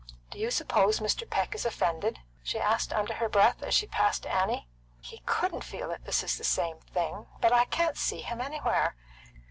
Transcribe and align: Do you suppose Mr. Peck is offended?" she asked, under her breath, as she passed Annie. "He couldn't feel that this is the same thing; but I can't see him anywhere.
Do 0.31 0.39
you 0.39 0.49
suppose 0.49 0.99
Mr. 0.99 1.29
Peck 1.29 1.53
is 1.53 1.63
offended?" 1.63 2.21
she 2.41 2.57
asked, 2.59 2.91
under 2.91 3.13
her 3.13 3.29
breath, 3.29 3.61
as 3.61 3.75
she 3.75 3.85
passed 3.85 4.25
Annie. 4.25 4.67
"He 4.99 5.21
couldn't 5.27 5.63
feel 5.63 5.89
that 5.89 6.05
this 6.05 6.23
is 6.23 6.39
the 6.39 6.43
same 6.43 6.79
thing; 6.91 7.27
but 7.39 7.53
I 7.53 7.65
can't 7.65 7.95
see 7.99 8.21
him 8.21 8.41
anywhere. 8.41 8.95